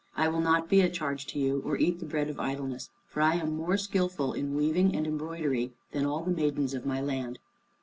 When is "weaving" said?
4.55-4.95